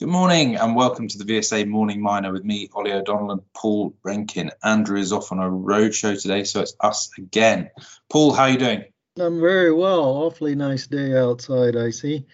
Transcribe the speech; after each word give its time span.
Good 0.00 0.08
morning 0.08 0.56
and 0.56 0.74
welcome 0.74 1.08
to 1.08 1.18
the 1.18 1.24
VSA 1.24 1.68
Morning 1.68 2.00
Miner 2.00 2.32
with 2.32 2.42
me, 2.42 2.70
Ollie 2.72 2.90
O'Donnell 2.90 3.32
and 3.32 3.52
Paul 3.52 3.94
Renken. 4.02 4.48
Andrew 4.64 4.98
is 4.98 5.12
off 5.12 5.30
on 5.30 5.40
a 5.40 5.50
road 5.50 5.94
show 5.94 6.14
today, 6.14 6.44
so 6.44 6.62
it's 6.62 6.74
us 6.80 7.10
again. 7.18 7.70
Paul, 8.08 8.32
how 8.32 8.44
are 8.44 8.48
you 8.48 8.56
doing? 8.56 8.84
I'm 9.18 9.40
very 9.40 9.74
well. 9.74 10.00
Awfully 10.00 10.54
nice 10.54 10.86
day 10.86 11.14
outside, 11.14 11.76
I 11.76 11.90
see. 11.90 12.24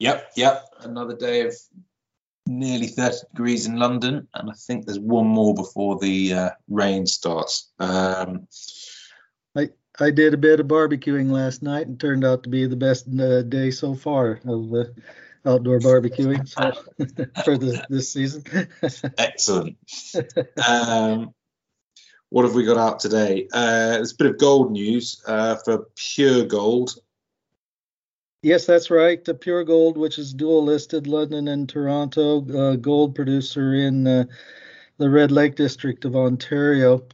Yep, 0.00 0.32
yep. 0.34 0.64
Another 0.80 1.14
day 1.14 1.42
of 1.42 1.54
nearly 2.48 2.88
30 2.88 3.18
degrees 3.32 3.66
in 3.66 3.76
London, 3.76 4.26
and 4.34 4.50
I 4.50 4.54
think 4.54 4.86
there's 4.86 4.98
one 4.98 5.28
more 5.28 5.54
before 5.54 6.00
the 6.00 6.34
uh, 6.34 6.50
rain 6.68 7.06
starts. 7.06 7.70
Um, 7.78 8.48
I 9.54 9.68
I 10.00 10.10
did 10.10 10.34
a 10.34 10.38
bit 10.38 10.58
of 10.58 10.66
barbecuing 10.66 11.30
last 11.30 11.62
night 11.62 11.86
and 11.86 12.00
turned 12.00 12.24
out 12.24 12.42
to 12.42 12.48
be 12.48 12.66
the 12.66 12.74
best 12.74 13.06
uh, 13.06 13.42
day 13.42 13.70
so 13.70 13.94
far 13.94 14.40
of 14.44 14.74
uh, 14.74 14.84
outdoor 15.44 15.78
barbecuing 15.80 16.48
so, 16.48 16.72
for 17.44 17.58
the, 17.58 17.84
this 17.88 18.12
season. 18.12 18.44
excellent. 19.18 19.76
Um, 20.66 21.34
what 22.28 22.44
have 22.44 22.54
we 22.54 22.64
got 22.64 22.78
out 22.78 23.00
today? 23.00 23.48
Uh, 23.52 23.90
there's 23.90 24.12
a 24.12 24.16
bit 24.16 24.26
of 24.28 24.38
gold 24.38 24.72
news 24.72 25.22
uh, 25.26 25.56
for 25.56 25.88
Pure 25.96 26.46
Gold. 26.46 26.94
Yes, 28.42 28.66
that's 28.66 28.90
right. 28.90 29.24
The 29.24 29.34
Pure 29.34 29.64
Gold, 29.64 29.96
which 29.96 30.18
is 30.18 30.32
dual 30.32 30.64
listed, 30.64 31.06
London 31.06 31.46
and 31.46 31.68
Toronto, 31.68 32.44
uh, 32.56 32.76
gold 32.76 33.14
producer 33.14 33.74
in 33.74 34.06
uh, 34.06 34.24
the 34.98 35.10
Red 35.10 35.30
Lake 35.30 35.56
district 35.56 36.04
of 36.04 36.16
Ontario. 36.16 37.04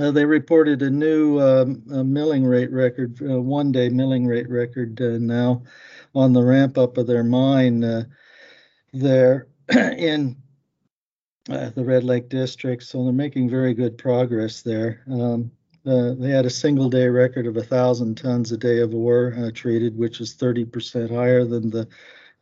Uh, 0.00 0.10
they 0.10 0.24
reported 0.24 0.80
a 0.80 0.88
new 0.88 1.38
um, 1.40 1.82
a 1.92 2.02
milling 2.02 2.44
rate 2.44 2.72
record, 2.72 3.20
uh, 3.22 3.38
one 3.38 3.70
day 3.70 3.90
milling 3.90 4.26
rate 4.26 4.48
record 4.48 4.98
uh, 5.02 5.18
now 5.18 5.62
on 6.14 6.32
the 6.32 6.42
ramp 6.42 6.78
up 6.78 6.96
of 6.96 7.06
their 7.06 7.22
mine 7.22 7.84
uh, 7.84 8.04
there 8.94 9.48
in 9.68 10.36
the 11.44 11.84
Red 11.84 12.04
Lake 12.04 12.30
district. 12.30 12.82
So 12.84 13.04
they're 13.04 13.12
making 13.12 13.50
very 13.50 13.74
good 13.74 13.98
progress 13.98 14.62
there. 14.62 15.02
Um, 15.10 15.50
uh, 15.86 16.14
they 16.14 16.30
had 16.30 16.46
a 16.46 16.50
single 16.50 16.88
day 16.88 17.08
record 17.08 17.46
of 17.46 17.56
thousand 17.66 18.16
tons 18.16 18.52
a 18.52 18.56
day 18.56 18.80
of 18.80 18.94
ore 18.94 19.34
uh, 19.36 19.50
treated, 19.52 19.98
which 19.98 20.20
is 20.20 20.34
30% 20.34 21.10
higher 21.10 21.44
than 21.44 21.68
the 21.68 21.86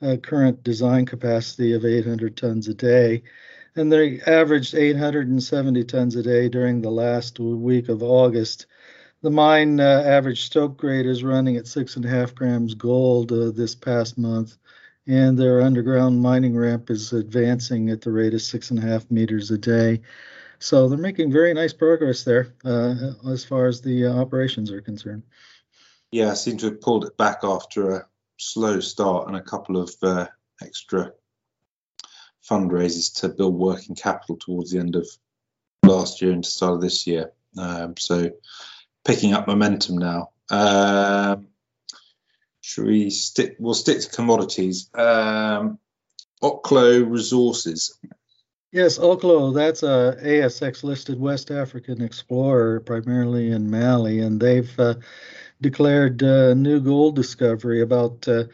uh, 0.02 0.16
current 0.16 0.62
design 0.62 1.06
capacity 1.06 1.72
of 1.72 1.84
800 1.84 2.36
tons 2.36 2.68
a 2.68 2.74
day. 2.74 3.22
And 3.76 3.92
they 3.92 4.20
averaged 4.20 4.74
870 4.74 5.84
tons 5.84 6.16
a 6.16 6.22
day 6.22 6.48
during 6.48 6.80
the 6.80 6.90
last 6.90 7.38
week 7.38 7.88
of 7.88 8.02
August. 8.02 8.66
The 9.22 9.30
mine 9.30 9.80
uh, 9.80 10.02
average 10.06 10.46
stope 10.46 10.76
grade 10.76 11.06
is 11.06 11.24
running 11.24 11.56
at 11.56 11.66
six 11.66 11.96
and 11.96 12.04
a 12.04 12.08
half 12.08 12.34
grams 12.34 12.74
gold 12.74 13.32
uh, 13.32 13.50
this 13.50 13.74
past 13.74 14.16
month, 14.16 14.56
and 15.06 15.36
their 15.36 15.60
underground 15.60 16.20
mining 16.20 16.56
ramp 16.56 16.90
is 16.90 17.12
advancing 17.12 17.90
at 17.90 18.00
the 18.00 18.12
rate 18.12 18.34
of 18.34 18.42
six 18.42 18.70
and 18.70 18.78
a 18.78 18.82
half 18.82 19.10
meters 19.10 19.50
a 19.50 19.58
day. 19.58 20.00
So 20.60 20.88
they're 20.88 20.98
making 20.98 21.32
very 21.32 21.54
nice 21.54 21.72
progress 21.72 22.24
there 22.24 22.54
uh, 22.64 23.12
as 23.28 23.44
far 23.44 23.66
as 23.66 23.80
the 23.80 24.06
uh, 24.06 24.20
operations 24.20 24.70
are 24.70 24.80
concerned. 24.80 25.22
Yeah, 26.10 26.30
I 26.30 26.34
seem 26.34 26.56
to 26.58 26.66
have 26.66 26.80
pulled 26.80 27.04
it 27.04 27.16
back 27.16 27.40
after 27.42 27.90
a 27.90 28.06
slow 28.38 28.80
start 28.80 29.28
and 29.28 29.36
a 29.36 29.42
couple 29.42 29.76
of 29.76 29.94
uh, 30.02 30.26
extra 30.62 31.12
fundraisers 32.48 33.20
to 33.20 33.28
build 33.28 33.54
working 33.54 33.94
capital 33.94 34.36
towards 34.36 34.70
the 34.70 34.78
end 34.78 34.96
of 34.96 35.06
last 35.82 36.22
year 36.22 36.32
and 36.32 36.44
the 36.44 36.48
start 36.48 36.74
of 36.74 36.80
this 36.80 37.06
year. 37.06 37.32
Um, 37.58 37.96
so 37.98 38.30
picking 39.04 39.34
up 39.34 39.46
momentum 39.46 39.98
now. 39.98 40.30
Um, 40.50 41.48
should 42.60 42.86
we 42.86 43.10
stick? 43.10 43.56
We'll 43.58 43.74
stick 43.74 44.00
to 44.00 44.10
commodities. 44.10 44.90
Um, 44.94 45.78
Oklo 46.42 47.10
Resources. 47.10 47.98
Yes, 48.70 48.98
Oklo, 48.98 49.54
that's 49.54 49.82
a 49.82 50.18
ASX 50.22 50.84
listed 50.84 51.18
West 51.18 51.50
African 51.50 52.02
explorer, 52.02 52.80
primarily 52.80 53.50
in 53.50 53.70
Mali, 53.70 54.20
and 54.20 54.38
they've 54.38 54.78
uh, 54.78 54.94
declared 55.60 56.22
a 56.22 56.54
new 56.54 56.80
gold 56.80 57.16
discovery 57.16 57.80
about 57.80 58.26
uh, 58.28 58.44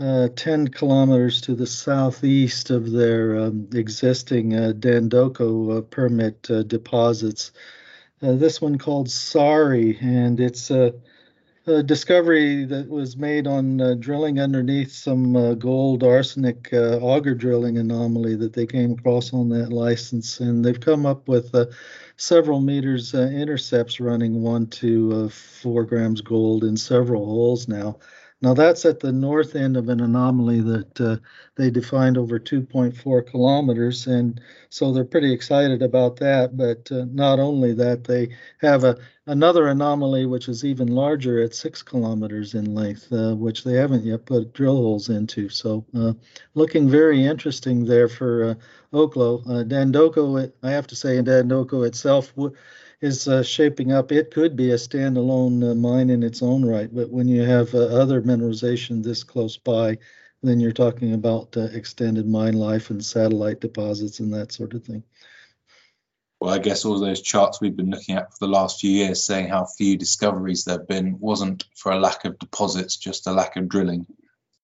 uh, 0.00 0.28
10 0.34 0.68
kilometers 0.68 1.40
to 1.42 1.54
the 1.54 1.66
southeast 1.66 2.70
of 2.70 2.90
their 2.90 3.36
um, 3.36 3.68
existing 3.74 4.54
uh, 4.54 4.72
Dandoko 4.76 5.78
uh, 5.78 5.80
permit 5.82 6.50
uh, 6.50 6.62
deposits. 6.62 7.52
this 8.20 8.60
one 8.60 8.78
called 8.78 9.10
Sari, 9.10 9.98
and 10.00 10.40
it's 10.40 10.70
a 10.70 10.94
a 11.66 11.82
discovery 11.82 12.64
that 12.64 12.88
was 12.88 13.16
made 13.16 13.46
on 13.46 13.80
uh, 13.80 13.94
drilling 13.94 14.38
underneath 14.38 14.92
some 14.92 15.34
uh, 15.34 15.54
gold 15.54 16.02
arsenic 16.02 16.68
uh, 16.72 16.98
auger 16.98 17.34
drilling 17.34 17.78
anomaly 17.78 18.36
that 18.36 18.52
they 18.52 18.66
came 18.66 18.92
across 18.92 19.32
on 19.32 19.48
that 19.48 19.72
license. 19.72 20.40
And 20.40 20.64
they've 20.64 20.78
come 20.78 21.06
up 21.06 21.26
with 21.26 21.54
uh, 21.54 21.66
several 22.16 22.60
meters 22.60 23.14
uh, 23.14 23.30
intercepts 23.32 23.98
running 23.98 24.42
one 24.42 24.66
to 24.68 25.24
uh, 25.24 25.28
four 25.28 25.84
grams 25.84 26.20
gold 26.20 26.64
in 26.64 26.76
several 26.76 27.24
holes 27.24 27.66
now. 27.66 27.98
Now 28.42 28.52
that's 28.52 28.84
at 28.84 29.00
the 29.00 29.12
north 29.12 29.56
end 29.56 29.78
of 29.78 29.88
an 29.88 30.00
anomaly 30.00 30.60
that 30.60 31.20
they 31.56 31.70
defined 31.70 32.18
over 32.18 32.38
2.4 32.38 33.26
kilometers, 33.26 34.06
and 34.06 34.38
so 34.68 34.92
they're 34.92 35.02
pretty 35.02 35.32
excited 35.32 35.80
about 35.80 36.16
that. 36.16 36.54
But 36.54 36.90
not 36.90 37.38
only 37.38 37.72
that, 37.72 38.04
they 38.04 38.36
have 38.60 38.84
a 38.84 38.98
another 39.26 39.68
anomaly 39.68 40.26
which 40.26 40.48
is 40.48 40.64
even 40.64 40.88
larger 40.88 41.42
at 41.42 41.54
six 41.54 41.82
kilometers 41.82 42.54
in 42.54 42.74
length, 42.74 43.12
uh, 43.12 43.34
which 43.34 43.64
they 43.64 43.74
haven't 43.74 44.04
yet 44.04 44.26
put 44.26 44.52
drill 44.52 44.76
holes 44.76 45.08
into. 45.08 45.48
So 45.48 45.84
uh, 45.96 46.12
looking 46.54 46.88
very 46.88 47.24
interesting 47.24 47.84
there 47.84 48.08
for 48.08 48.44
uh, 48.44 48.54
Oklo. 48.96 49.42
Uh, 49.46 49.64
Dandoko, 49.64 50.52
I 50.62 50.70
have 50.70 50.86
to 50.88 50.96
say, 50.96 51.16
in 51.16 51.24
Dandoko 51.24 51.86
itself 51.86 52.32
is 53.00 53.26
uh, 53.28 53.42
shaping 53.42 53.92
up. 53.92 54.12
It 54.12 54.30
could 54.30 54.56
be 54.56 54.70
a 54.72 54.76
standalone 54.76 55.70
uh, 55.70 55.74
mine 55.74 56.10
in 56.10 56.22
its 56.22 56.42
own 56.42 56.64
right, 56.64 56.94
but 56.94 57.10
when 57.10 57.28
you 57.28 57.42
have 57.42 57.74
other 57.74 58.22
mineralization 58.22 59.02
this 59.02 59.24
close 59.24 59.56
by, 59.56 59.98
then 60.42 60.60
you're 60.60 60.72
talking 60.72 61.14
about 61.14 61.56
extended 61.56 62.26
mine 62.26 62.54
life 62.54 62.90
and 62.90 63.02
satellite 63.02 63.60
deposits 63.60 64.20
and 64.20 64.32
that 64.34 64.52
sort 64.52 64.74
of 64.74 64.84
thing. 64.84 65.02
Well, 66.40 66.52
I 66.52 66.58
guess 66.58 66.84
all 66.84 66.98
those 66.98 67.22
charts 67.22 67.60
we've 67.60 67.76
been 67.76 67.90
looking 67.90 68.16
at 68.16 68.30
for 68.32 68.46
the 68.46 68.52
last 68.52 68.80
few 68.80 68.90
years 68.90 69.24
saying 69.24 69.48
how 69.48 69.64
few 69.64 69.96
discoveries 69.96 70.64
there 70.64 70.78
have 70.78 70.88
been 70.88 71.18
wasn't 71.18 71.64
for 71.76 71.92
a 71.92 71.98
lack 71.98 72.24
of 72.24 72.38
deposits, 72.38 72.96
just 72.96 73.26
a 73.26 73.32
lack 73.32 73.56
of 73.56 73.68
drilling. 73.68 74.06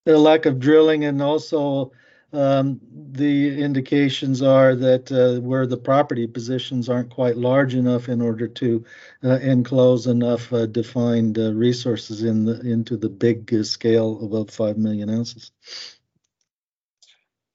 A 0.07 0.13
lack 0.13 0.47
of 0.47 0.59
drilling 0.59 1.05
and 1.05 1.23
also 1.23 1.93
um, 2.33 2.81
the 3.13 3.61
indications 3.61 4.41
are 4.41 4.77
that 4.77 5.11
uh, 5.11 5.41
where 5.41 5.67
the 5.67 5.77
property 5.77 6.27
positions 6.27 6.89
aren't 6.89 7.11
quite 7.11 7.37
large 7.37 7.75
enough 7.75 8.09
in 8.09 8.21
order 8.21 8.47
to 8.47 8.85
uh, 9.25 9.39
enclose 9.41 10.07
enough 10.07 10.53
uh, 10.53 10.67
defined 10.67 11.39
uh, 11.39 11.53
resources 11.53 12.23
in 12.23 12.45
the, 12.45 12.61
into 12.61 12.97
the 12.97 13.09
big 13.09 13.53
uh, 13.53 13.65
scale 13.65 14.21
above 14.23 14.51
5 14.51 14.77
million 14.79 15.11
ounces. 15.11 15.51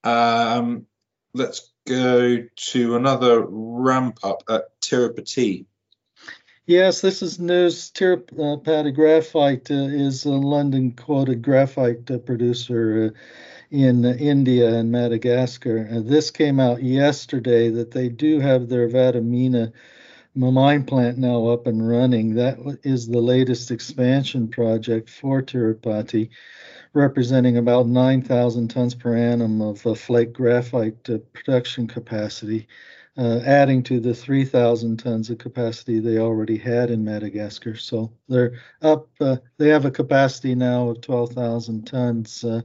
Um, 0.04 0.86
let's 1.32 1.72
go 1.86 2.44
to 2.54 2.96
another 2.96 3.44
ramp 3.48 4.18
up 4.22 4.42
at 4.48 4.78
Tirupati. 4.80 5.66
Yes, 6.66 7.00
this 7.00 7.22
is 7.22 7.38
news. 7.38 7.90
Tirupati 7.92 8.92
Graphite 8.92 9.70
uh, 9.70 9.74
is 9.74 10.24
a 10.24 10.30
London 10.30 10.92
quoted 10.92 11.40
graphite 11.40 12.06
producer 12.26 13.14
in 13.70 14.04
India 14.04 14.74
and 14.74 14.90
Madagascar. 14.90 15.88
Uh, 15.90 16.00
this 16.00 16.30
came 16.30 16.58
out 16.58 16.82
yesterday 16.82 17.70
that 17.70 17.92
they 17.92 18.08
do 18.08 18.40
have 18.40 18.68
their 18.68 18.88
Vatomina 18.88 19.72
mine 20.36 20.84
plant 20.84 21.18
now 21.18 21.46
up 21.46 21.66
and 21.66 21.86
running. 21.86 22.34
That 22.34 22.58
is 22.82 23.08
the 23.08 23.20
latest 23.20 23.70
expansion 23.70 24.48
project 24.48 25.08
for 25.08 25.42
Tirupati, 25.42 26.30
representing 26.92 27.56
about 27.56 27.86
9,000 27.86 28.68
tons 28.68 28.94
per 28.94 29.16
annum 29.16 29.60
of 29.60 29.86
uh, 29.86 29.94
flake 29.94 30.32
graphite 30.32 31.08
uh, 31.08 31.18
production 31.32 31.88
capacity 31.88 32.68
uh, 33.18 33.40
adding 33.46 33.82
to 33.82 33.98
the 33.98 34.14
3,000 34.14 34.98
tons 34.98 35.30
of 35.30 35.38
capacity 35.38 36.00
they 36.00 36.18
already 36.18 36.58
had 36.58 36.90
in 36.90 37.04
Madagascar. 37.04 37.74
So 37.76 38.12
they're 38.28 38.60
up, 38.82 39.08
uh, 39.20 39.36
they 39.56 39.68
have 39.68 39.86
a 39.86 39.90
capacity 39.90 40.54
now 40.54 40.90
of 40.90 41.00
12,000 41.00 41.86
tons 41.86 42.44
uh, 42.44 42.60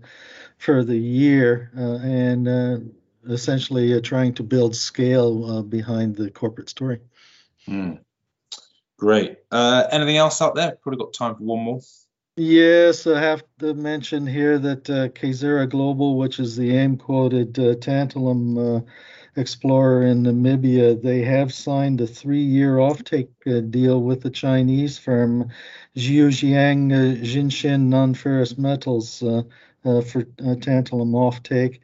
for 0.57 0.83
the 0.83 0.97
year 0.97 1.71
uh, 1.77 1.99
and 2.03 2.47
uh, 2.47 2.77
essentially 3.29 3.93
uh, 3.93 4.01
trying 4.01 4.33
to 4.33 4.43
build 4.43 4.75
scale 4.75 5.63
behind 5.63 6.15
the 6.15 6.29
corporate 6.29 6.69
story. 6.69 6.99
Mm. 7.67 7.99
Great. 8.97 9.37
anything 9.51 10.17
else 10.17 10.41
out 10.41 10.55
there? 10.55 10.77
Probably 10.81 11.03
got 11.03 11.13
time 11.13 11.35
for 11.35 11.43
one 11.43 11.63
more. 11.63 11.79
Yes, 12.37 13.07
I 13.07 13.19
have 13.19 13.43
to 13.59 13.73
mention 13.73 14.25
here 14.25 14.57
that 14.57 14.89
uh, 14.89 15.09
Kazera 15.09 15.69
Global, 15.69 16.17
which 16.17 16.39
is 16.39 16.55
the 16.55 16.75
AIM 16.77 16.97
quoted 16.97 17.59
uh, 17.59 17.75
tantalum 17.75 18.79
uh, 18.79 18.81
explorer 19.35 20.03
in 20.03 20.23
Namibia, 20.23 21.01
they 21.01 21.21
have 21.23 21.53
signed 21.53 21.99
a 21.99 22.07
three 22.07 22.43
year 22.43 22.77
offtake 22.77 23.29
uh, 23.47 23.59
deal 23.59 24.01
with 24.01 24.21
the 24.21 24.29
Chinese 24.29 24.97
firm 24.97 25.49
Zhejiang 25.97 26.91
uh, 26.93 27.21
Jinshin 27.21 27.87
Non 27.89 28.13
Ferrous 28.13 28.57
Metals. 28.57 29.21
Uh, 29.21 29.43
uh, 29.85 30.01
for 30.01 30.21
uh, 30.21 30.55
tantalum 30.55 31.13
offtake. 31.13 31.79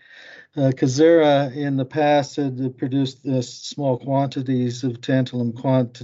Kazera 0.58 1.56
in 1.56 1.78
the 1.78 1.86
past 1.86 2.36
had 2.38 2.78
produced 2.80 3.20
small 3.44 4.00
quantities 4.00 4.84
of 4.84 5.02
tantalum 5.02 5.56
quant, 5.56 6.02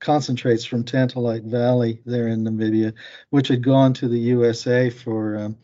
concentrates 0.00 0.64
from 0.64 0.84
Tantalite 0.84 1.44
Valley 1.44 2.00
there 2.06 2.28
in 2.28 2.44
Namibia, 2.44 2.94
which 3.28 3.48
had 3.48 3.62
gone 3.62 3.92
to 3.94 4.08
the 4.08 4.18
USA 4.18 4.88
for 4.88 5.36
um, 5.36 5.58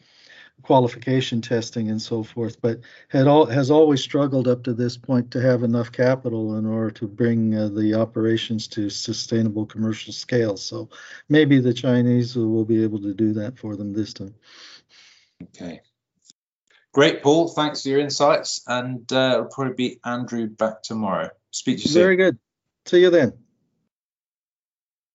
qualification 0.63 1.41
testing 1.41 1.89
and 1.89 2.01
so 2.01 2.23
forth, 2.23 2.61
but 2.61 2.81
had 3.09 3.27
has 3.51 3.71
always 3.71 4.03
struggled 4.03 4.47
up 4.47 4.63
to 4.65 4.75
this 4.75 4.99
point 4.99 5.31
to 5.31 5.41
have 5.41 5.63
enough 5.63 5.91
capital 5.91 6.57
in 6.57 6.67
order 6.67 6.91
to 6.91 7.09
bring 7.09 7.55
uh, 7.55 7.69
the 7.69 7.95
operations 7.95 8.69
to 8.69 8.91
sustainable 8.91 9.65
commercial 9.65 10.13
scale. 10.13 10.59
So 10.59 10.91
maybe 11.31 11.59
the 11.59 11.73
Chinese 11.73 12.37
will 12.37 12.65
be 12.65 12.83
able 12.83 13.01
to 13.01 13.15
do 13.15 13.33
that 13.33 13.59
for 13.59 13.77
them 13.77 13.93
this 13.93 14.13
time. 14.13 14.35
Okay. 15.43 15.81
Great, 16.93 17.23
Paul. 17.23 17.49
Thanks 17.49 17.83
for 17.83 17.89
your 17.89 18.01
insights, 18.01 18.63
and 18.67 19.11
uh, 19.13 19.33
it'll 19.35 19.45
probably 19.47 19.75
be 19.75 20.01
Andrew 20.05 20.49
back 20.49 20.83
tomorrow. 20.83 21.31
Speak 21.51 21.79
to 21.79 21.83
you 21.85 21.89
soon. 21.89 22.03
Very 22.03 22.17
good. 22.17 22.39
See 22.87 23.01
you 23.01 23.11
then. 23.11 23.33